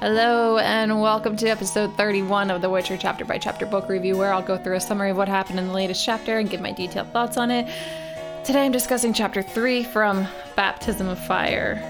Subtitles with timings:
[0.00, 4.32] Hello, and welcome to episode 31 of The Witcher chapter by chapter book review, where
[4.32, 6.70] I'll go through a summary of what happened in the latest chapter and give my
[6.70, 7.66] detailed thoughts on it.
[8.44, 10.24] Today I'm discussing chapter 3 from
[10.54, 11.82] Baptism of Fire.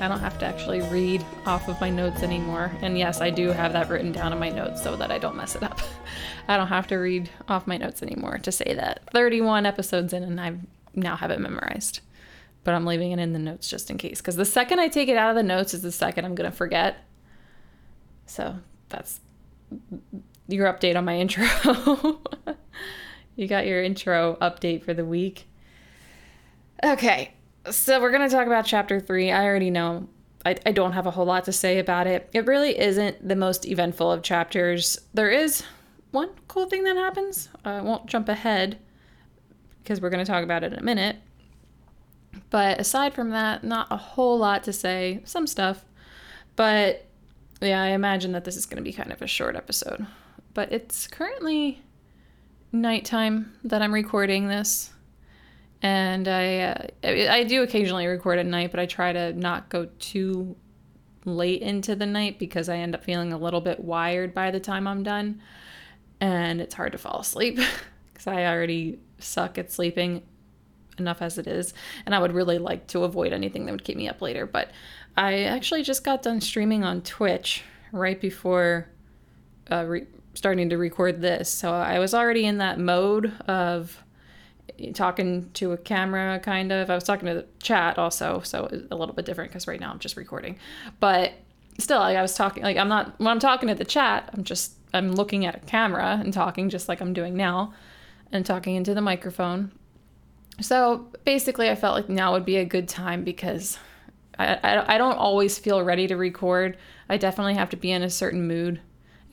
[0.00, 2.72] I don't have to actually read off of my notes anymore.
[2.82, 5.36] And yes, I do have that written down in my notes so that I don't
[5.36, 5.78] mess it up.
[6.48, 10.24] I don't have to read off my notes anymore to say that 31 episodes in
[10.24, 10.54] and I
[10.96, 12.00] now have it memorized.
[12.64, 14.20] But I'm leaving it in the notes just in case.
[14.20, 16.50] Because the second I take it out of the notes is the second I'm going
[16.50, 17.04] to forget.
[18.30, 18.54] So
[18.88, 19.20] that's
[20.46, 21.44] your update on my intro.
[23.34, 25.48] you got your intro update for the week.
[26.84, 27.34] Okay,
[27.68, 29.32] so we're going to talk about chapter three.
[29.32, 30.08] I already know
[30.46, 32.30] I, I don't have a whole lot to say about it.
[32.32, 34.96] It really isn't the most eventful of chapters.
[35.12, 35.64] There is
[36.12, 37.48] one cool thing that happens.
[37.64, 38.78] I won't jump ahead
[39.82, 41.16] because we're going to talk about it in a minute.
[42.50, 45.20] But aside from that, not a whole lot to say.
[45.24, 45.84] Some stuff.
[46.54, 47.09] But
[47.68, 50.06] yeah, I imagine that this is going to be kind of a short episode.
[50.54, 51.82] But it's currently
[52.72, 54.92] nighttime that I'm recording this.
[55.82, 59.88] And I, uh, I do occasionally record at night, but I try to not go
[59.98, 60.56] too
[61.24, 64.60] late into the night because I end up feeling a little bit wired by the
[64.60, 65.40] time I'm done.
[66.20, 67.58] And it's hard to fall asleep
[68.12, 70.22] because I already suck at sleeping
[70.98, 71.72] enough as it is.
[72.04, 74.46] And I would really like to avoid anything that would keep me up later.
[74.46, 74.70] But
[75.16, 78.88] I actually just got done streaming on Twitch right before
[79.70, 81.48] uh, re- starting to record this.
[81.50, 84.02] So I was already in that mode of
[84.94, 86.90] talking to a camera, kind of.
[86.90, 89.90] I was talking to the chat also, so a little bit different because right now
[89.90, 90.58] I'm just recording.
[91.00, 91.32] But
[91.78, 94.44] still, like I was talking, like I'm not, when I'm talking to the chat, I'm
[94.44, 97.74] just, I'm looking at a camera and talking just like I'm doing now
[98.32, 99.72] and talking into the microphone.
[100.60, 103.78] So basically, I felt like now would be a good time because
[104.40, 106.76] I, I, I don't always feel ready to record.
[107.08, 108.80] I definitely have to be in a certain mood.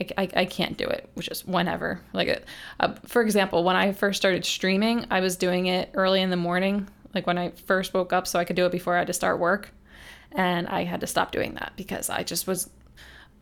[0.02, 2.02] I, I, I can't do it, which is whenever.
[2.14, 2.46] Like,
[2.80, 6.36] uh, for example, when I first started streaming, I was doing it early in the
[6.36, 9.08] morning, like when I first woke up, so I could do it before I had
[9.08, 9.72] to start work.
[10.34, 12.70] And I had to stop doing that because I just was,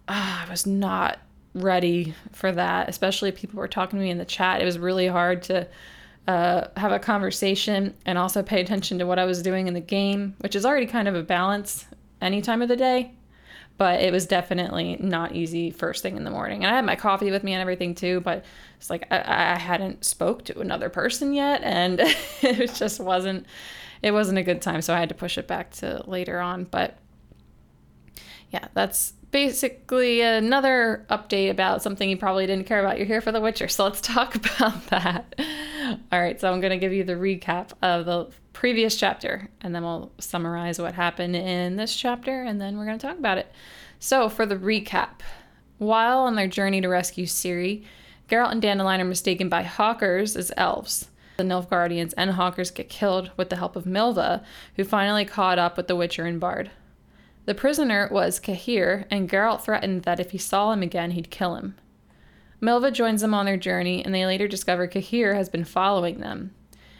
[0.08, 1.20] uh, I was not
[1.56, 2.90] ready for that.
[2.90, 4.62] Especially people were talking to me in the chat.
[4.62, 5.68] It was really hard to
[6.28, 9.80] uh, have a conversation and also pay attention to what I was doing in the
[9.80, 11.86] game, which is already kind of a balance
[12.22, 13.12] any time of the day.
[13.78, 16.64] But it was definitely not easy first thing in the morning.
[16.64, 18.46] And I had my coffee with me and everything too, but
[18.78, 22.00] it's like I, I hadn't spoke to another person yet, and
[22.42, 23.46] it just wasn't
[24.02, 24.82] it wasn't a good time.
[24.82, 26.64] So I had to push it back to later on.
[26.64, 26.98] But
[28.50, 32.98] yeah, that's basically another update about something you probably didn't care about.
[32.98, 35.36] You're here for The Witcher, so let's talk about that.
[36.10, 39.76] All right, so I'm going to give you the recap of the previous chapter, and
[39.76, 43.38] then we'll summarize what happened in this chapter, and then we're going to talk about
[43.38, 43.52] it.
[44.00, 45.20] So, for the recap,
[45.80, 47.84] while on their journey to rescue Ciri,
[48.30, 51.10] Geralt and Dandelion are mistaken by Hawkers as elves.
[51.36, 54.46] The Nilfgaardians and Hawkers get killed with the help of Milva,
[54.78, 56.72] who finally caught up with the Witcher and Bard.
[57.46, 61.56] The prisoner was Cahir, and Geralt threatened that if he saw him again, he'd kill
[61.56, 61.76] him.
[62.62, 66.56] Milva joins them on their journey, and they later discover Cahir has been following them.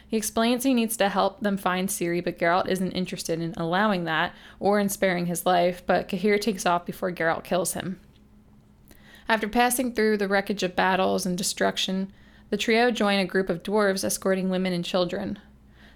[0.06, 4.04] He explains he needs to help them find Ciri, but Geralt isn't interested in allowing
[4.04, 7.98] that or in sparing his life, but Cahir takes off before Geralt kills him.
[9.28, 12.12] After passing through the wreckage of battles and destruction,
[12.50, 15.40] the trio join a group of dwarves escorting women and children.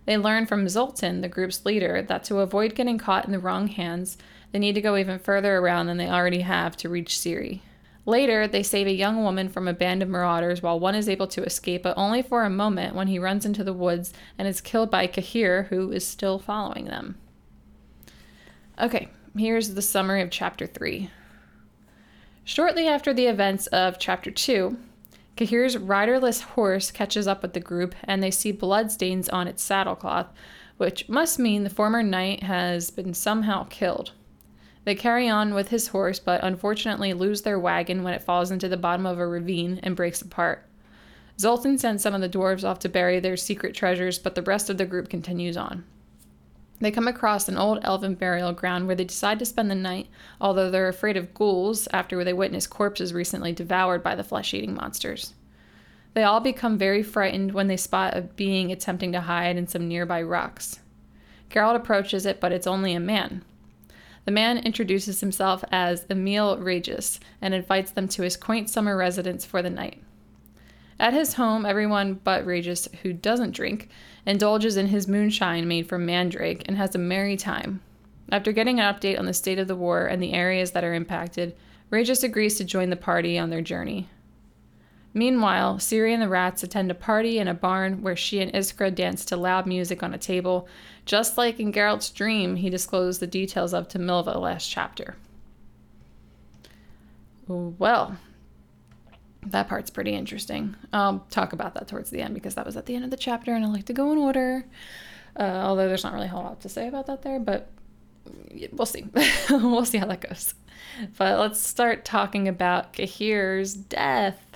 [0.07, 3.69] They learn from Zoltan, the group's leader, that to avoid getting caught in the wrong
[3.69, 4.19] hands,
[4.53, 7.61] they need to go even further around than they already have to reach Ciri.
[8.07, 11.27] Later, they save a young woman from a band of marauders while one is able
[11.29, 14.61] to escape, but only for a moment when he runs into the woods and is
[14.61, 17.17] killed by Cahir, who is still following them.
[18.81, 21.11] Okay, here's the summary of Chapter 3.
[22.43, 24.77] Shortly after the events of Chapter 2,
[25.37, 30.29] Cahir's riderless horse catches up with the group and they see bloodstains on its saddlecloth,
[30.79, 34.13] which must mean the former knight has been somehow killed.
[34.85, 38.69] They carry on with his horse, but unfortunately lose their wagon when it falls into
[38.69, 40.67] the bottom of a ravine and breaks apart.
[41.39, 44.69] Zoltan sends some of the dwarves off to bury their secret treasures, but the rest
[44.71, 45.85] of the group continues on.
[46.81, 50.09] They come across an old elven burial ground where they decide to spend the night,
[50.41, 54.75] although they're afraid of ghouls after they witness corpses recently devoured by the flesh eating
[54.75, 55.35] monsters.
[56.15, 59.89] They all become very frightened when they spot a being attempting to hide in some
[59.89, 60.81] nearby rocks.
[61.51, 63.45] Geralt approaches it, but it's only a man.
[64.31, 69.45] The man introduces himself as Emil Regis and invites them to his quaint summer residence
[69.45, 70.05] for the night.
[71.01, 73.89] At his home, everyone but Regis, who doesn't drink,
[74.25, 77.81] indulges in his moonshine made from mandrake and has a merry time.
[78.31, 80.95] After getting an update on the state of the war and the areas that are
[80.95, 81.57] impacted,
[81.91, 84.09] Regis agrees to join the party on their journey.
[85.13, 88.95] Meanwhile, Ciri and the rats attend a party in a barn where she and Iskra
[88.95, 90.69] dance to loud music on a table,
[91.05, 95.17] just like in Geralt's dream he disclosed the details of to Milva last chapter.
[97.49, 98.17] Well,
[99.47, 100.77] that part's pretty interesting.
[100.93, 103.17] I'll talk about that towards the end because that was at the end of the
[103.17, 104.65] chapter and I like to go in order.
[105.39, 107.71] Uh, although there's not really a whole lot to say about that there, but
[108.73, 109.07] we'll see.
[109.51, 110.55] we'll see how that goes.
[111.17, 114.50] But let's start talking about Cahir's death.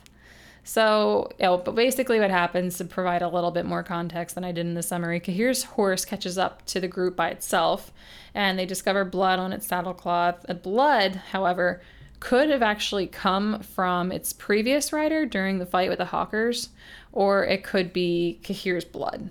[0.64, 4.44] So, you know, but basically what happens to provide a little bit more context than
[4.44, 7.92] I did in the summary, Cahir's horse catches up to the group by itself
[8.34, 10.40] and they discover blood on its saddlecloth.
[10.42, 11.82] The blood, however,
[12.18, 16.70] could have actually come from its previous rider during the fight with the Hawkers,
[17.12, 19.28] or it could be Cahir's blood.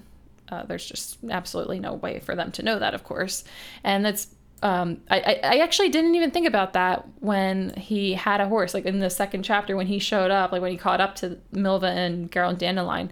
[0.49, 3.43] Uh, there's just absolutely no way for them to know that, of course.
[3.83, 4.27] And that's
[4.63, 8.85] um, I, I actually didn't even think about that when he had a horse, like
[8.85, 11.93] in the second chapter when he showed up, like when he caught up to Milva
[11.93, 13.11] and Geralt and Dandelion.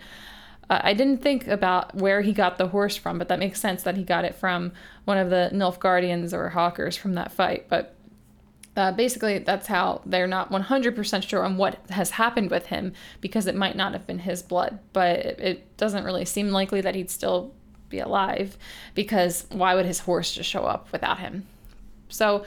[0.70, 3.84] Uh, I didn't think about where he got the horse from, but that makes sense
[3.84, 4.72] that he got it from
[5.04, 7.68] one of the Nilfgaardians or Hawkers from that fight.
[7.68, 7.98] But
[8.78, 13.46] uh, basically, that's how they're not 100% sure on what has happened with him because
[13.46, 16.96] it might not have been his blood, but it, it doesn't really seem likely that
[16.96, 17.54] he'd still
[17.92, 18.58] be alive
[18.96, 21.46] because why would his horse just show up without him?
[22.10, 22.46] So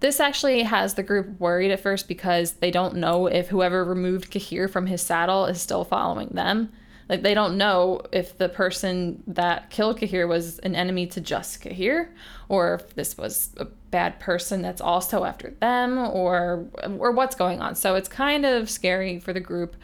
[0.00, 4.30] this actually has the group worried at first because they don't know if whoever removed
[4.32, 6.72] Cahir from his saddle is still following them.
[7.08, 11.60] Like they don't know if the person that killed Cahir was an enemy to just
[11.60, 12.12] Cahir,
[12.48, 16.66] or if this was a bad person that's also after them, or
[16.98, 17.74] or what's going on.
[17.74, 19.76] So it's kind of scary for the group.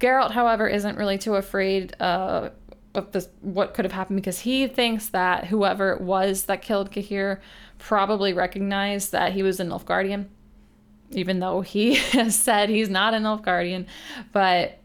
[0.00, 2.50] Geralt, however, isn't really too afraid uh,
[2.96, 6.90] of this, what could have happened because he thinks that whoever it was that killed
[6.90, 7.40] Cahir
[7.78, 10.26] probably recognized that he was a Nilfgaardian,
[11.10, 13.86] even though he has said he's not a Nilfgaardian.
[14.32, 14.78] But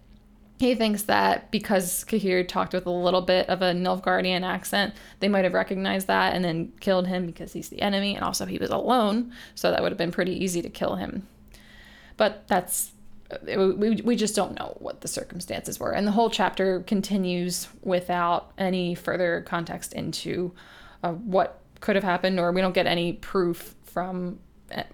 [0.60, 5.28] he thinks that because Cahir talked with a little bit of a Nilfgaardian accent, they
[5.28, 8.60] might have recognized that and then killed him because he's the enemy, and also he
[8.60, 11.28] was alone, so that would have been pretty easy to kill him.
[12.18, 12.92] But that's
[13.46, 15.92] we, we just don't know what the circumstances were.
[15.92, 20.54] And the whole chapter continues without any further context into
[21.04, 24.40] uh, what could have happened, or we don't get any proof from.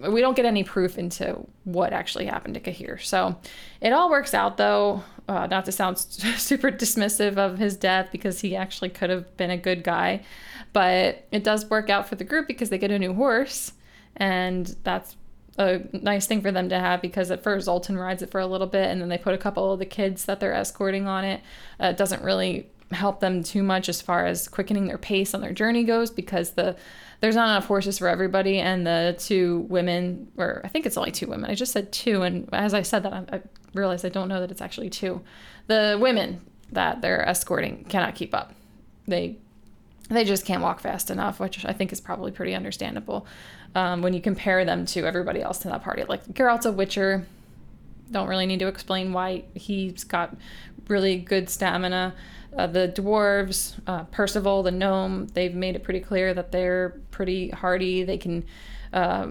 [0.00, 2.98] We don't get any proof into what actually happened to Cahir.
[2.98, 3.38] So
[3.80, 5.04] it all works out, though.
[5.28, 9.50] Uh, not to sound super dismissive of his death, because he actually could have been
[9.50, 10.24] a good guy.
[10.72, 13.72] But it does work out for the group because they get a new horse.
[14.16, 15.16] And that's
[15.58, 18.46] a nice thing for them to have because at first Zoltan rides it for a
[18.46, 21.24] little bit and then they put a couple of the kids that they're escorting on
[21.24, 21.40] it.
[21.82, 25.40] Uh, it doesn't really help them too much as far as quickening their pace on
[25.40, 26.74] their journey goes because the
[27.20, 31.10] there's not enough horses for everybody and the two women or I think it's only
[31.10, 31.50] two women.
[31.50, 33.42] I just said two and as I said that I, I
[33.74, 35.20] realized I don't know that it's actually two.
[35.66, 36.40] The women
[36.70, 38.54] that they're escorting cannot keep up.
[39.06, 39.38] They
[40.08, 43.26] they just can't walk fast enough, which I think is probably pretty understandable
[43.78, 46.02] um, when you compare them to everybody else in that party.
[46.02, 47.24] Like Geralt's a Witcher.
[48.10, 50.36] Don't really need to explain why he's got
[50.88, 52.12] really good stamina.
[52.56, 57.50] Uh, the dwarves, uh, Percival, the gnome, they've made it pretty clear that they're pretty
[57.50, 58.02] hardy.
[58.02, 58.44] They can,
[58.92, 59.28] uh,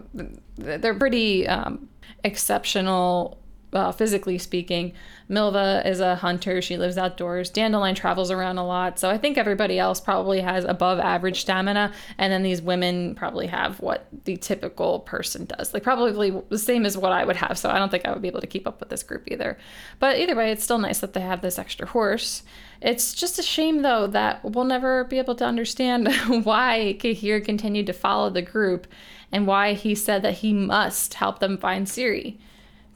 [0.55, 1.89] they're pretty um,
[2.23, 3.41] exceptional
[3.77, 4.93] uh, physically speaking.
[5.29, 6.61] Milva is a hunter.
[6.61, 7.49] She lives outdoors.
[7.49, 8.97] Dandelion travels around a lot.
[8.97, 11.93] So I think everybody else probably has above average stamina.
[12.17, 15.73] And then these women probably have what the typical person does.
[15.73, 17.57] Like probably the same as what I would have.
[17.57, 19.57] So I don't think I would be able to keep up with this group either.
[19.99, 22.43] But either way, it's still nice that they have this extra horse.
[22.81, 26.07] It's just a shame, though, that we'll never be able to understand
[26.43, 28.87] why Cahir continued to follow the group
[29.31, 32.37] and why he said that he must help them find Ciri.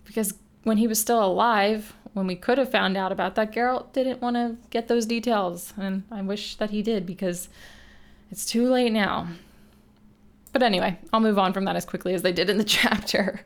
[0.06, 0.34] Because
[0.64, 4.22] when he was still alive, when we could have found out about that, Geralt didn't
[4.22, 5.74] want to get those details.
[5.78, 7.50] And I wish that he did because
[8.30, 9.28] it's too late now.
[10.54, 13.42] But anyway, I'll move on from that as quickly as they did in the chapter.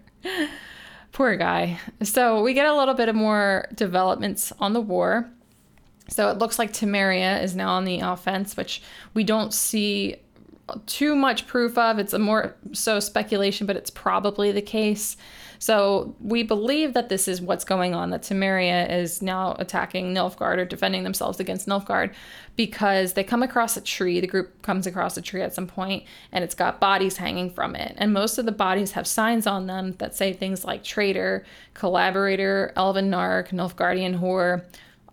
[1.11, 1.79] Poor guy.
[2.03, 5.29] So we get a little bit of more developments on the war.
[6.09, 8.81] So it looks like Temeria is now on the offense, which
[9.13, 10.17] we don't see
[10.87, 11.99] too much proof of.
[11.99, 15.17] It's a more so speculation, but it's probably the case.
[15.65, 20.59] So we believe that this is what's going on, that Temeria is now attacking Nilfgaard
[20.59, 22.13] or defending themselves against Nilfgaard
[22.55, 24.19] because they come across a tree.
[24.19, 27.75] The group comes across a tree at some point and it's got bodies hanging from
[27.75, 27.95] it.
[27.97, 31.43] And most of the bodies have signs on them that say things like traitor,
[31.73, 34.63] collaborator, elven narc, Nilfgaardian whore.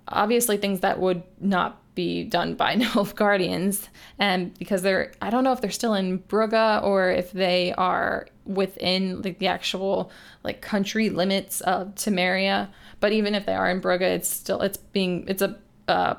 [0.07, 3.89] Obviously, things that would not be done by Nilfgaardians.
[4.19, 8.27] And because they're, I don't know if they're still in Brugge or if they are
[8.45, 10.11] within like the actual
[10.43, 12.69] like country limits of Temeria.
[13.01, 15.59] But even if they are in Brugge, it's still, it's being, it's a,
[15.89, 16.15] uh,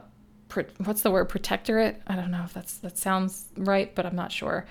[0.85, 4.31] what's the word protectorate i don't know if that's that sounds right but i'm not
[4.31, 4.67] sure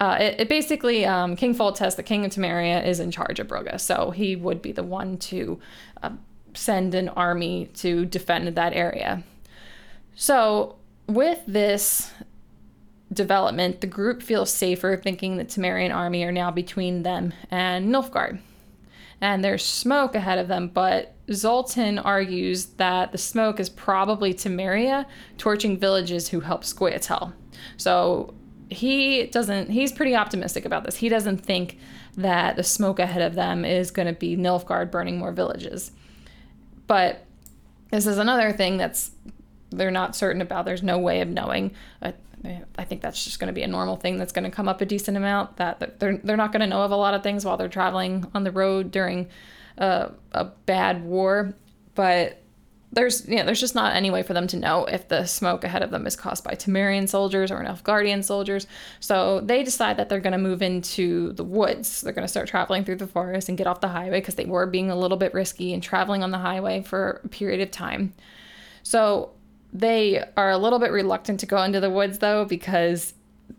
[0.00, 3.46] uh, it, it, basically um, king foltest the king of temeria is in charge of
[3.46, 5.60] brugge so he would be the one to
[6.02, 6.10] uh,
[6.54, 9.22] send an army to defend that area
[10.16, 12.10] so, with this
[13.12, 18.40] development, the group feels safer thinking the Temerian army are now between them and Nilfgaard.
[19.20, 25.06] And there's smoke ahead of them, but Zoltan argues that the smoke is probably Temeria
[25.38, 27.32] torching villages who help Scoia'tael.
[27.76, 28.34] So
[28.68, 30.96] he doesn't, he's pretty optimistic about this.
[30.96, 31.78] He doesn't think
[32.16, 35.92] that the smoke ahead of them is going to be Nilfgaard burning more villages.
[36.86, 37.24] But
[37.90, 39.12] this is another thing that's
[39.76, 40.64] they're not certain about.
[40.64, 41.72] There's no way of knowing.
[42.02, 42.14] I,
[42.76, 44.80] I think that's just going to be a normal thing that's going to come up
[44.80, 45.56] a decent amount.
[45.56, 48.26] That they're they're not going to know of a lot of things while they're traveling
[48.34, 49.28] on the road during
[49.78, 51.54] a, a bad war,
[51.94, 52.42] but
[52.92, 55.82] there's yeah, there's just not any way for them to know if the smoke ahead
[55.82, 58.66] of them is caused by Temerian soldiers or Nilfgaardian soldiers.
[59.00, 62.00] So they decide that they're going to move into the woods.
[62.00, 64.44] They're going to start traveling through the forest and get off the highway because they
[64.44, 67.70] were being a little bit risky and traveling on the highway for a period of
[67.70, 68.14] time.
[68.82, 69.30] So
[69.72, 73.14] they are a little bit reluctant to go into the woods though because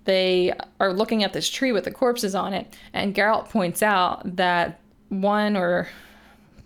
[0.05, 4.35] they are looking at this tree with the corpses on it, and Geralt points out
[4.37, 5.87] that one or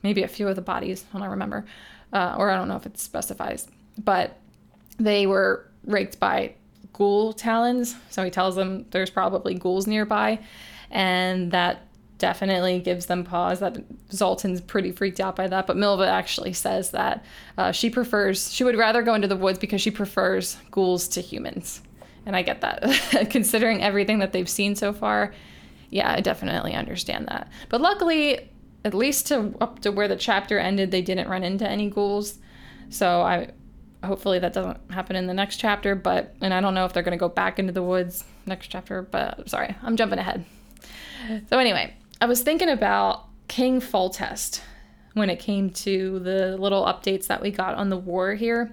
[0.03, 1.65] maybe a few of the bodies, I don't remember,
[2.13, 3.67] uh, or I don't know if it specifies,
[4.03, 4.39] but
[4.97, 6.55] they were raked by
[6.93, 7.95] ghoul talons.
[8.09, 10.39] So he tells them there's probably ghouls nearby,
[10.89, 11.87] and that
[12.21, 13.59] definitely gives them pause.
[13.59, 17.25] That Zoltan's pretty freaked out by that, but Milva actually says that
[17.57, 21.21] uh, she prefers, she would rather go into the woods because she prefers ghouls to
[21.21, 21.81] humans.
[22.27, 23.27] And I get that.
[23.31, 25.33] Considering everything that they've seen so far,
[25.89, 27.49] yeah, I definitely understand that.
[27.69, 28.51] But luckily,
[28.85, 32.37] at least to up to where the chapter ended, they didn't run into any ghouls.
[32.89, 33.49] So I
[34.03, 37.03] hopefully that doesn't happen in the next chapter, but and I don't know if they're
[37.03, 40.45] going to go back into the woods next chapter, but sorry, I'm jumping ahead.
[41.49, 44.61] So anyway, I was thinking about King Foltest
[45.13, 48.71] when it came to the little updates that we got on the war here.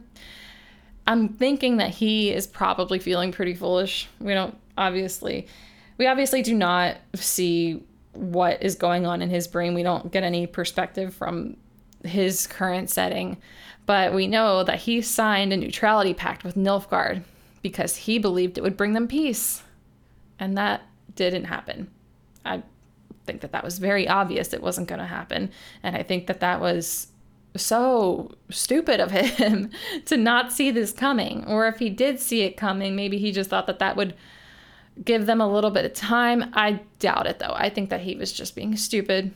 [1.06, 4.06] I'm thinking that he is probably feeling pretty foolish.
[4.20, 5.48] We don't obviously,
[5.96, 9.72] we obviously do not see what is going on in his brain.
[9.72, 11.56] We don't get any perspective from
[12.04, 13.38] his current setting,
[13.86, 17.22] but we know that he signed a neutrality pact with Nilfgaard
[17.62, 19.62] because he believed it would bring them peace.
[20.38, 20.82] And that
[21.14, 21.90] didn't happen.
[22.44, 22.62] I
[23.28, 25.50] think that that was very obvious it wasn't going to happen.
[25.82, 27.08] And I think that that was
[27.54, 29.70] so stupid of him
[30.06, 31.44] to not see this coming.
[31.46, 34.14] Or if he did see it coming, maybe he just thought that that would
[35.04, 36.50] give them a little bit of time.
[36.54, 37.54] I doubt it though.
[37.54, 39.34] I think that he was just being stupid.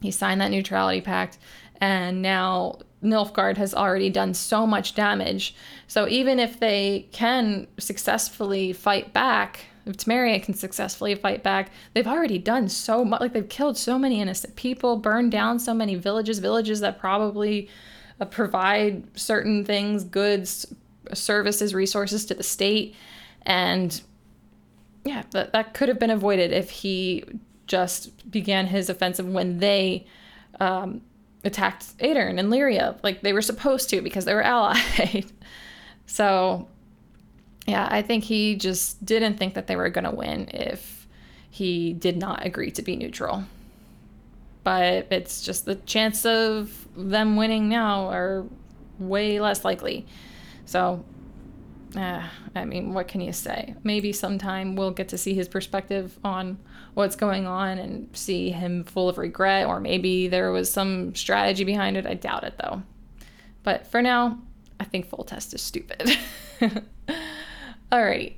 [0.00, 1.38] He signed that neutrality pact,
[1.80, 5.54] and now Nilfgaard has already done so much damage.
[5.86, 12.06] So even if they can successfully fight back, if Temeria can successfully fight back, they've
[12.06, 13.20] already done so much.
[13.20, 17.68] Like they've killed so many innocent people, burned down so many villages, villages that probably
[18.20, 20.72] uh, provide certain things, goods,
[21.12, 22.94] services, resources to the state.
[23.42, 24.00] And
[25.04, 27.24] yeah, that, that could have been avoided if he
[27.66, 30.06] just began his offensive when they
[30.60, 31.00] um,
[31.44, 35.26] attacked Aedirn and Lyria, like they were supposed to because they were allied.
[36.06, 36.68] so
[37.66, 41.06] yeah, I think he just didn't think that they were going to win if
[41.50, 43.44] he did not agree to be neutral.
[44.64, 48.44] But it's just the chance of them winning now are
[48.98, 50.06] way less likely.
[50.66, 51.04] So,
[51.96, 52.22] uh,
[52.54, 53.74] I mean, what can you say?
[53.82, 56.58] Maybe sometime we'll get to see his perspective on
[56.94, 61.64] what's going on and see him full of regret, or maybe there was some strategy
[61.64, 62.06] behind it.
[62.06, 62.82] I doubt it though.
[63.62, 64.38] But for now,
[64.80, 66.18] I think Foltest is stupid.
[67.92, 68.32] Alrighty.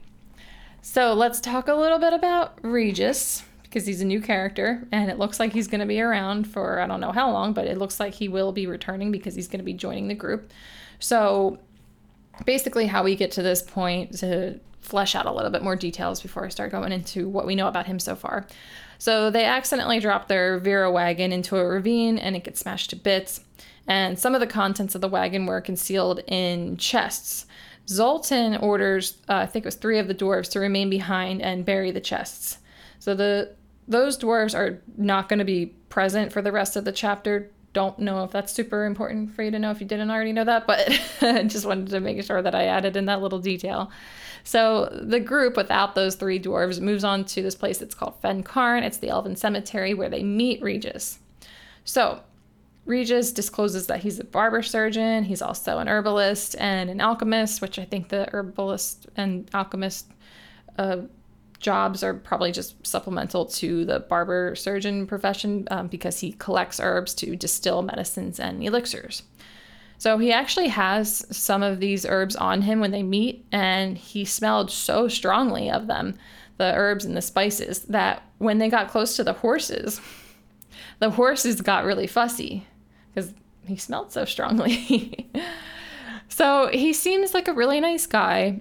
[0.83, 5.17] So let's talk a little bit about Regis because he's a new character and it
[5.17, 7.79] looks like he's going to be around for I don't know how long, but it
[7.79, 10.51] looks like he will be returning because he's going to be joining the group.
[10.99, 11.61] So
[12.45, 16.21] basically, how we get to this point to flesh out a little bit more details
[16.21, 18.49] before I start going into what we know about him so far.
[18.99, 22.97] So they accidentally drop their Vera wagon into a ravine and it gets smashed to
[22.97, 23.41] bits.
[23.87, 27.47] And some of the contents of the wagon were concealed in chests.
[27.89, 31.65] Zoltan orders, uh, I think it was three of the dwarves, to remain behind and
[31.65, 32.59] bury the chests.
[32.99, 33.55] So the
[33.87, 37.99] those dwarves are not going to be present for the rest of the chapter don't
[37.99, 40.67] know if that's super important for you to know if you didn't already know that,
[40.67, 40.89] but
[41.21, 43.91] I just wanted to make sure that I added in that little detail.
[44.45, 48.43] So the group, without those three dwarves, moves on to this place that's called Fen
[48.43, 48.85] Carn.
[48.85, 51.19] It's the Elven Cemetery where they meet Regis.
[51.85, 52.21] So
[52.87, 57.79] Regis discloses that he's a barber surgeon, he's also an herbalist and an alchemist, which
[57.79, 60.11] I think the herbalist and alchemist
[60.79, 60.99] uh,
[61.61, 67.15] jobs are probably just supplemental to the barber surgeon profession um, because he collects herbs
[67.15, 69.23] to distill medicines and elixirs.
[69.97, 74.27] So he actually has some of these herbs on him when they meet, and he
[74.27, 76.19] smelled so strongly of them,
[76.59, 80.03] the herbs and the spices, that when they got close to the horses,
[80.99, 82.67] the horses got really fussy
[83.15, 83.33] because
[83.67, 85.31] he smelled so strongly.
[86.29, 88.61] so he seems like a really nice guy.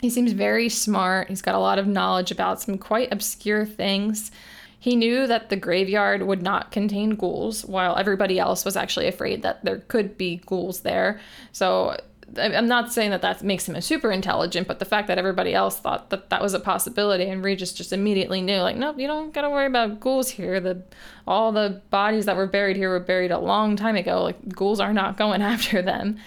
[0.00, 1.28] He seems very smart.
[1.28, 4.30] He's got a lot of knowledge about some quite obscure things.
[4.78, 9.42] He knew that the graveyard would not contain ghouls, while everybody else was actually afraid
[9.42, 11.20] that there could be ghouls there.
[11.52, 11.96] So
[12.38, 15.54] I'm not saying that that makes him a super intelligent, but the fact that everybody
[15.54, 19.06] else thought that that was a possibility and Regis just immediately knew, like, nope, you
[19.06, 20.60] don't gotta worry about ghouls here.
[20.60, 20.82] The
[21.26, 24.22] all the bodies that were buried here were buried a long time ago.
[24.22, 26.18] Like ghouls are not going after them.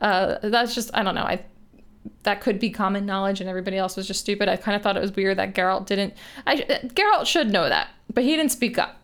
[0.00, 1.22] Uh, that's just I don't know.
[1.22, 1.44] I
[2.24, 4.48] that could be common knowledge and everybody else was just stupid.
[4.48, 6.14] I kind of thought it was weird that Geralt didn't.
[6.46, 9.00] I Geralt should know that, but he didn't speak up.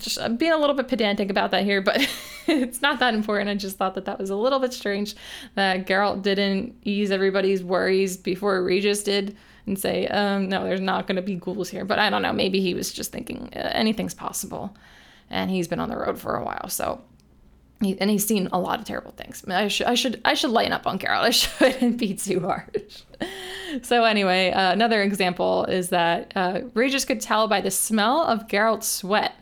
[0.00, 1.96] Just I'm being a little bit pedantic about that here, but
[2.46, 3.50] it's not that important.
[3.50, 5.14] I just thought that that was a little bit strange
[5.54, 9.36] that Geralt didn't ease everybody's worries before Regis did
[9.66, 11.84] and say, um, no, there's not going to be ghouls here.
[11.84, 12.32] But I don't know.
[12.32, 14.76] Maybe he was just thinking uh, anything's possible,
[15.30, 17.02] and he's been on the road for a while, so
[17.80, 19.42] he, and he's seen a lot of terrible things.
[19.46, 21.22] I, mean, I, should I should I should lighten up on Geralt.
[21.24, 21.30] I
[21.70, 23.02] shouldn't be too harsh.
[23.82, 28.46] so anyway, uh, another example is that uh, Regis could tell by the smell of
[28.48, 29.34] Geralt's sweat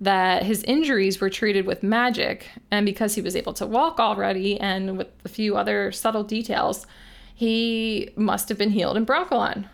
[0.00, 4.60] that his injuries were treated with magic, and because he was able to walk already,
[4.60, 6.86] and with a few other subtle details,
[7.34, 9.68] he must have been healed in Brokilon.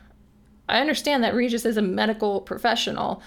[0.69, 3.23] I understand that Regis is a medical professional,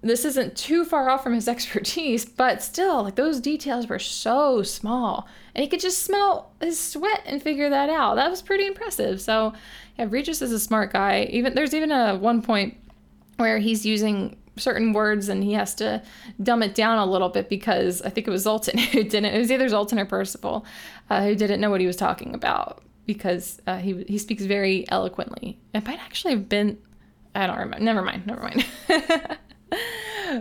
[0.00, 4.62] this isn't too far off from his expertise, but still, like those details were so
[4.62, 5.28] small.
[5.54, 8.14] And he could just smell his sweat and figure that out.
[8.14, 9.20] That was pretty impressive.
[9.20, 9.54] So,
[9.98, 11.28] yeah, Regis is a smart guy.
[11.30, 12.76] Even there's even a one point
[13.36, 16.02] where he's using certain words and he has to
[16.42, 19.34] dumb it down a little bit because I think it was Zoltan who didn't.
[19.34, 20.64] It was either Zoltan or Percival
[21.10, 24.84] uh, who didn't know what he was talking about because uh, he he speaks very
[24.90, 25.58] eloquently.
[25.74, 26.78] It might actually have been.
[27.34, 27.84] I don't remember.
[27.84, 28.26] Never mind.
[28.26, 28.66] Never mind.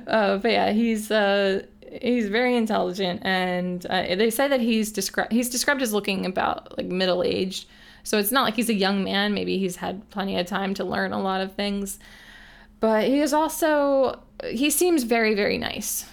[0.07, 1.65] uh, but yeah, he's uh,
[2.01, 6.77] he's very intelligent, and uh, they say that he's described he's described as looking about
[6.77, 7.67] like middle aged.
[8.03, 9.33] So it's not like he's a young man.
[9.33, 11.99] Maybe he's had plenty of time to learn a lot of things,
[12.79, 16.05] but he is also he seems very very nice.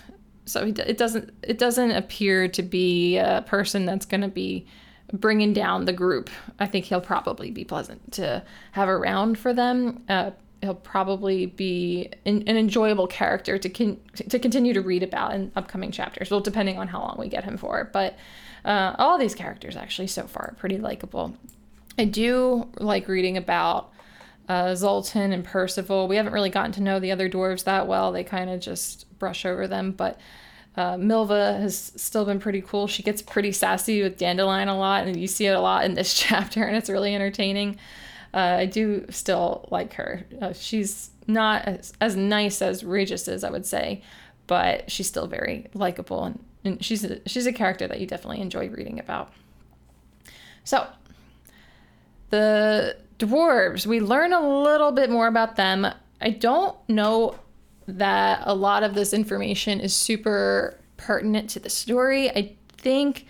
[0.46, 4.66] So it doesn't it doesn't appear to be a person that's going to be
[5.12, 6.30] bringing down the group.
[6.58, 10.04] I think he'll probably be pleasant to have around for them.
[10.08, 15.34] Uh, he'll probably be an, an enjoyable character to con- to continue to read about
[15.34, 16.30] in upcoming chapters.
[16.30, 18.16] Well, depending on how long we get him for, but
[18.64, 21.36] uh, all these characters actually so far are pretty likable.
[21.98, 23.92] I do like reading about
[24.48, 26.08] uh, Zoltan and Percival.
[26.08, 28.12] We haven't really gotten to know the other dwarves that well.
[28.12, 30.18] They kind of just brush over them, but.
[30.76, 32.88] Uh, Milva has still been pretty cool.
[32.88, 35.94] She gets pretty sassy with Dandelion a lot, and you see it a lot in
[35.94, 37.78] this chapter, and it's really entertaining
[38.34, 40.26] uh, I do still like her.
[40.42, 44.02] Uh, she's not as, as nice as Regis is, I would say,
[44.48, 48.40] but she's still very likable and, and she's a, she's a character that you definitely
[48.40, 49.32] enjoy reading about.
[50.64, 50.88] So,
[52.30, 55.86] the dwarves, we learn a little bit more about them.
[56.20, 57.36] I don't know
[57.86, 62.30] that a lot of this information is super pertinent to the story.
[62.30, 63.26] I think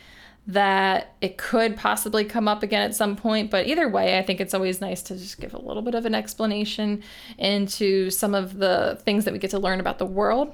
[0.47, 3.51] that it could possibly come up again at some point.
[3.51, 6.05] But either way, I think it's always nice to just give a little bit of
[6.05, 7.03] an explanation
[7.39, 10.53] into some of the things that we get to learn about the world.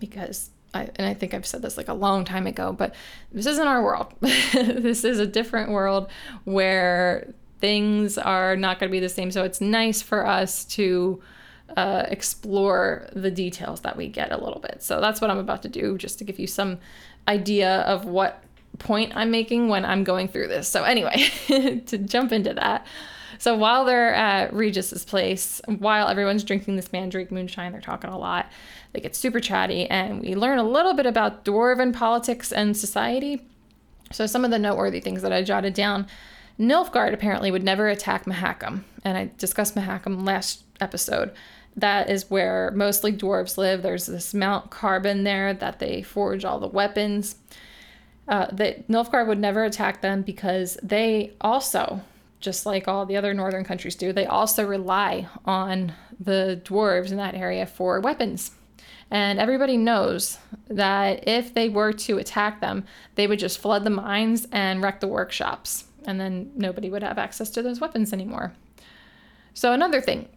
[0.00, 2.94] Because I, and I think I've said this like a long time ago, but
[3.30, 4.14] this isn't our world.
[4.20, 6.08] this is a different world
[6.44, 9.30] where things are not going to be the same.
[9.30, 11.22] So it's nice for us to
[11.76, 14.82] uh, explore the details that we get a little bit.
[14.82, 16.80] So that's what I'm about to do, just to give you some
[17.28, 18.42] idea of what
[18.80, 20.68] point I'm making when I'm going through this.
[20.68, 21.28] So, anyway,
[21.86, 22.84] to jump into that.
[23.38, 28.18] So, while they're at Regis's place, while everyone's drinking this mandrake moonshine, they're talking a
[28.18, 28.50] lot.
[28.92, 33.46] They get super chatty, and we learn a little bit about dwarven politics and society.
[34.10, 36.08] So, some of the noteworthy things that I jotted down
[36.62, 41.32] Nilfgaard apparently would never attack Mahakam, and I discussed Mahakam last episode.
[41.76, 43.82] That is where mostly dwarves live.
[43.82, 47.34] There's this Mount Carbon there that they forge all the weapons.
[48.28, 52.02] Uh, that Nilfgaard would never attack them because they also,
[52.38, 57.16] just like all the other northern countries do, they also rely on the dwarves in
[57.16, 58.52] that area for weapons.
[59.10, 62.84] And everybody knows that if they were to attack them,
[63.16, 65.86] they would just flood the mines and wreck the workshops.
[66.04, 68.52] And then nobody would have access to those weapons anymore.
[69.54, 70.28] So, another thing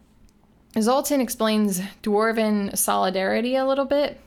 [0.80, 4.20] Zoltan explains dwarven solidarity a little bit.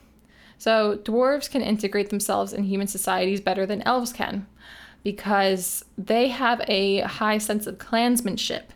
[0.58, 4.46] So, dwarves can integrate themselves in human societies better than elves can
[5.02, 8.72] because they have a high sense of clansmanship.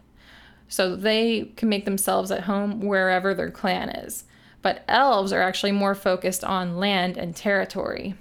[0.69, 4.25] So, they can make themselves at home wherever their clan is.
[4.63, 8.15] But elves are actually more focused on land and territory.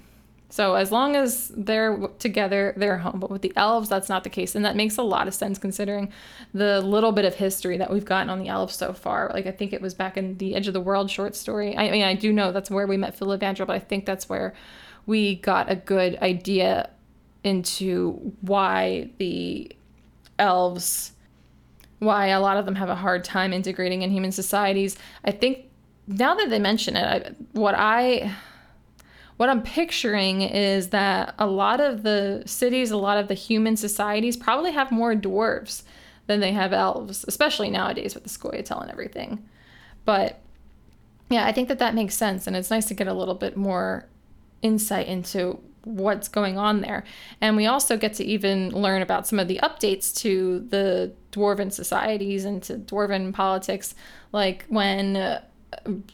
[0.54, 3.18] So as long as they're together, they're home.
[3.18, 5.58] But with the elves, that's not the case, and that makes a lot of sense
[5.58, 6.12] considering
[6.52, 9.32] the little bit of history that we've gotten on the elves so far.
[9.34, 11.76] Like I think it was back in the Edge of the World short story.
[11.76, 14.54] I mean, I do know that's where we met Filavandrel, but I think that's where
[15.06, 16.88] we got a good idea
[17.42, 18.12] into
[18.42, 19.72] why the
[20.38, 21.14] elves,
[21.98, 24.96] why a lot of them have a hard time integrating in human societies.
[25.24, 25.64] I think
[26.06, 28.32] now that they mention it, I, what I
[29.36, 33.76] what I'm picturing is that a lot of the cities, a lot of the human
[33.76, 35.82] societies probably have more dwarves
[36.26, 39.44] than they have elves, especially nowadays with the Scoia'tael and everything.
[40.04, 40.40] But
[41.30, 42.46] yeah, I think that that makes sense.
[42.46, 44.06] And it's nice to get a little bit more
[44.62, 47.04] insight into what's going on there.
[47.40, 51.72] And we also get to even learn about some of the updates to the dwarven
[51.72, 53.94] societies and to dwarven politics,
[54.32, 55.16] like when.
[55.16, 55.40] Uh,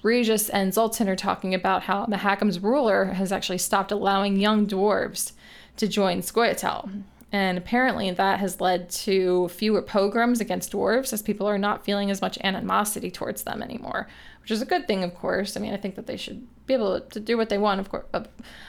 [0.03, 5.33] Regis and Zoltan are talking about how Mahakam's ruler has actually stopped allowing young dwarves
[5.77, 7.05] to join Scoia'tael.
[7.33, 12.11] And apparently that has led to fewer pogroms against dwarves as people are not feeling
[12.11, 14.09] as much animosity towards them anymore,
[14.43, 15.57] which is a good thing, of course.
[15.57, 17.89] I mean, I think that they should be able to do what they want, of
[17.89, 18.07] course.
[18.13, 18.25] Uh,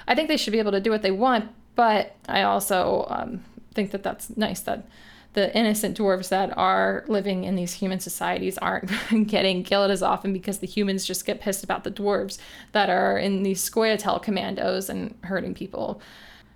[0.08, 3.44] I think they should be able to do what they want, but I also um,
[3.74, 4.88] think that that's nice that
[5.34, 8.92] the innocent dwarves that are living in these human societies aren't
[9.28, 12.38] getting killed as often because the humans just get pissed about the dwarves
[12.74, 16.02] that are in these Scoia'tael commandos and hurting people.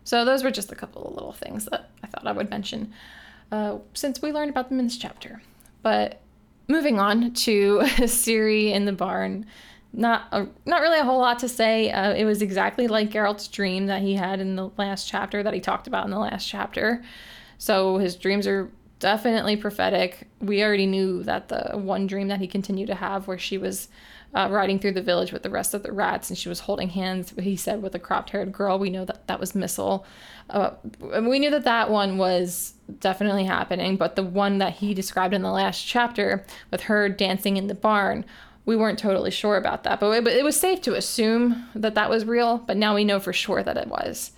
[0.03, 2.93] So those were just a couple of little things that I thought I would mention
[3.51, 5.41] uh, since we learned about them in this chapter.
[5.81, 6.21] But
[6.67, 9.45] moving on to Ciri in the barn.
[9.93, 11.89] Not a, not really a whole lot to say.
[11.89, 15.53] Uh, it was exactly like Geralt's dream that he had in the last chapter that
[15.53, 17.01] he talked about in the last chapter.
[17.57, 20.27] So his dreams are definitely prophetic.
[20.39, 23.89] We already knew that the one dream that he continued to have, where she was
[24.33, 26.89] uh, riding through the village with the rest of the rats and she was holding
[26.89, 30.05] hands, he said, with a cropped haired girl, we know that that was Mistle.
[30.49, 35.33] Uh, we knew that that one was definitely happening, but the one that he described
[35.33, 38.25] in the last chapter with her dancing in the barn,
[38.65, 39.99] we weren't totally sure about that.
[39.99, 43.19] But it, it was safe to assume that that was real, but now we know
[43.19, 44.31] for sure that it was.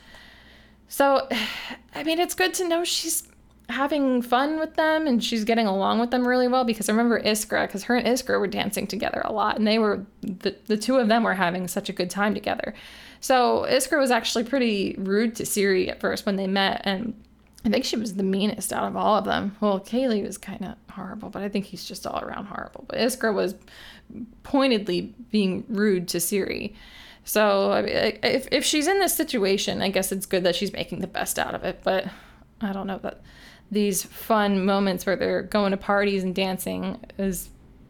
[0.88, 1.28] So,
[1.96, 3.28] I mean, it's good to know she's
[3.70, 7.22] having fun with them and she's getting along with them really well because I remember
[7.22, 10.78] Iskra, because her and Iskra were dancing together a lot and they were, the, the
[10.78, 12.74] two of them were having such a good time together.
[13.20, 17.14] So, Iskra was actually pretty rude to Ciri at first when they met and
[17.66, 19.58] I think she was the meanest out of all of them.
[19.60, 22.86] Well, Kayleigh was kind of horrible, but I think he's just all around horrible.
[22.88, 23.56] But Iskra was
[24.44, 26.76] pointedly being rude to Ciri.
[27.28, 30.72] So I mean, if if she's in this situation, I guess it's good that she's
[30.72, 31.82] making the best out of it.
[31.84, 32.06] But
[32.62, 33.22] I don't know that
[33.70, 37.50] these fun moments where they're going to parties and dancing is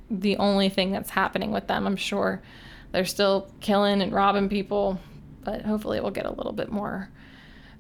[0.10, 1.86] the only thing that's happening with them.
[1.86, 2.42] I'm sure
[2.92, 5.00] they're still killing and robbing people,
[5.44, 7.12] but hopefully we'll get a little bit more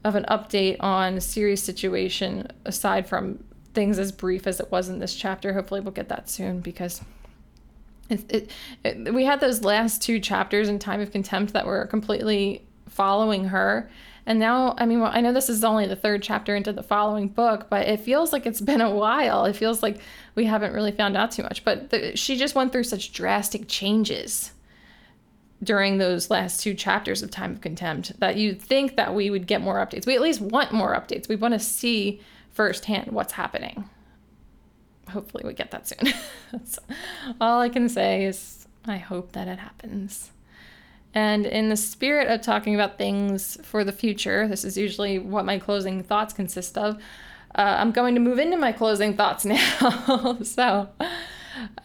[0.03, 3.43] of an update on Ciri's situation aside from
[3.73, 5.53] things as brief as it was in this chapter.
[5.53, 7.01] Hopefully we'll get that soon because
[8.09, 8.51] it,
[8.83, 13.45] it, we had those last two chapters in Time of Contempt that were completely following
[13.45, 13.89] her.
[14.25, 16.83] And now, I mean, well, I know this is only the third chapter into the
[16.83, 19.45] following book, but it feels like it's been a while.
[19.45, 19.99] It feels like
[20.35, 21.63] we haven't really found out too much.
[21.63, 24.51] But the, she just went through such drastic changes
[25.63, 29.47] during those last two chapters of Time of Contempt that you'd think that we would
[29.47, 30.05] get more updates.
[30.05, 31.29] We at least want more updates.
[31.29, 33.89] We want to see firsthand what's happening
[35.09, 36.13] hopefully we get that soon.
[36.51, 36.79] That's
[37.41, 40.31] all I can say is I hope that it happens.
[41.13, 45.45] And in the spirit of talking about things for the future, this is usually what
[45.45, 46.95] my closing thoughts consist of.
[47.55, 50.37] Uh, I'm going to move into my closing thoughts now.
[50.43, 50.89] so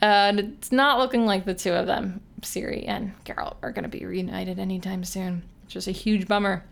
[0.03, 3.89] uh, it's not looking like the two of them, Ciri and Geralt, are going to
[3.89, 6.65] be reunited anytime soon, which is a huge bummer.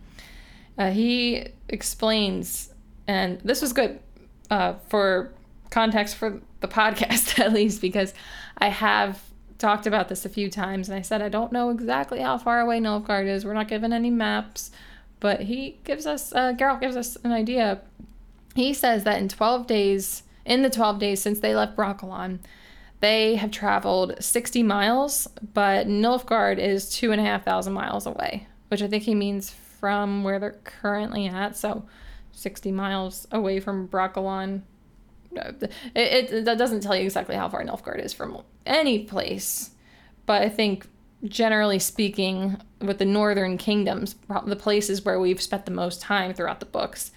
[0.76, 2.74] Uh, he explains,
[3.06, 4.00] and this was good
[4.50, 5.32] uh, for
[5.70, 8.12] context for the podcast at least because
[8.59, 9.22] I have
[9.59, 12.61] talked about this a few times, and I said I don't know exactly how far
[12.61, 13.44] away Nilfgaard is.
[13.44, 14.70] We're not given any maps,
[15.20, 17.80] but he gives us, uh, Geralt gives us an idea.
[18.54, 22.40] He says that in 12 days, in the 12 days since they left Brokilon,
[23.00, 28.46] they have traveled 60 miles, but Nilfgaard is two and a half thousand miles away,
[28.68, 31.56] which I think he means from where they're currently at.
[31.56, 31.85] So
[32.33, 34.62] 60 miles away from Brokilon.
[35.32, 39.70] It, it, that doesn't tell you exactly how far Nilfgaard is from any place,
[40.26, 40.86] but I think
[41.24, 44.16] generally speaking, with the northern kingdoms,
[44.46, 47.12] the places where we've spent the most time throughout the books,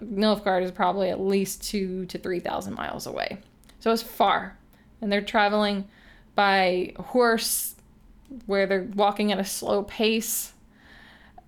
[0.00, 3.38] Nilfgaard is probably at least two to three thousand miles away.
[3.80, 4.58] So it's far,
[5.00, 5.88] and they're traveling
[6.34, 7.76] by horse,
[8.44, 10.52] where they're walking at a slow pace.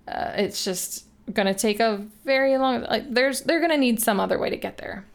[0.07, 2.81] Uh, it's just gonna take a very long.
[2.81, 5.05] Like there's they're gonna need some other way to get there.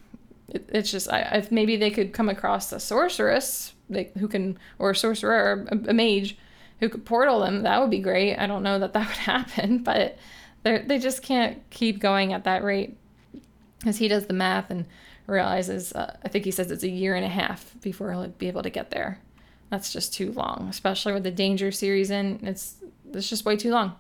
[0.48, 4.58] It, it's just I, if maybe they could come across a sorceress they, who can
[4.78, 6.36] or a sorcerer or a, a mage
[6.80, 7.62] who could portal them.
[7.62, 8.36] That would be great.
[8.36, 10.18] I don't know that that would happen, but
[10.62, 12.96] they they just can't keep going at that rate
[13.78, 14.86] because he does the math and
[15.26, 18.48] realizes uh, I think he says it's a year and a half before he'll be
[18.48, 19.20] able to get there.
[19.70, 22.40] That's just too long, especially with the danger Ciri's in.
[22.42, 22.76] It's
[23.12, 23.96] it's just way too long.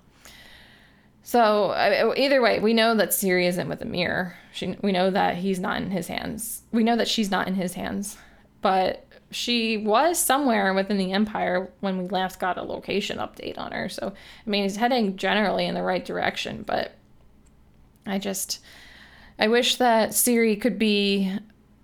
[1.24, 4.34] So uh, either way, we know that Ciri isn't with Emhyr.
[4.52, 6.62] She, we know that he's not in his hands.
[6.70, 8.18] We know that she's not in his hands,
[8.60, 13.72] but she was somewhere within the Empire when we last got a location update on
[13.72, 13.88] her.
[13.88, 14.12] So
[14.46, 16.94] I mean, he's heading generally in the right direction, but
[18.06, 18.60] I just
[19.38, 21.32] I wish that Ciri could be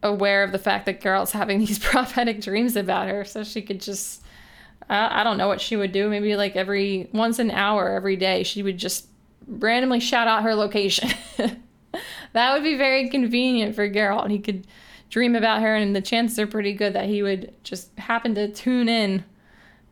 [0.03, 3.81] aware of the fact that Geralt's having these prophetic dreams about her, so she could
[3.81, 4.23] just.
[4.91, 6.11] I, I don't know what she would do.
[6.11, 9.07] Maybe like every once an hour, every day, she would just
[9.47, 11.11] randomly shout out her location.
[12.33, 14.31] that would be very convenient for Geralt.
[14.31, 14.67] He could
[15.09, 18.49] dream about her, and the chances are pretty good that he would just happen to
[18.49, 19.25] tune in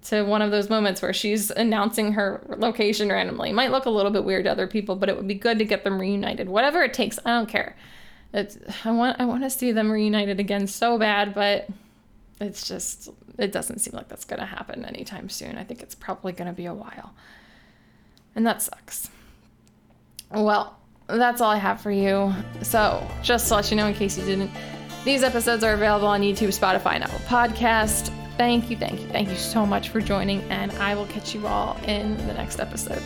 [0.00, 3.50] to one of those moments where she's announcing her location randomly.
[3.50, 5.58] It might look a little bit weird to other people, but it would be good
[5.58, 6.48] to get them reunited.
[6.48, 7.76] Whatever it takes, I don't care.
[8.32, 11.68] It's, I want I want to see them reunited again so bad, but
[12.40, 13.08] it's just
[13.38, 15.56] it doesn't seem like that's going to happen anytime soon.
[15.56, 17.14] I think it's probably going to be a while.
[18.34, 19.08] And that sucks.
[20.30, 22.32] Well, that's all I have for you.
[22.62, 24.50] So, just to let you know, in case you didn't,
[25.04, 28.12] these episodes are available on YouTube, Spotify, and Apple Podcast.
[28.36, 31.46] Thank you, thank you, thank you so much for joining, and I will catch you
[31.46, 33.02] all in the next episode.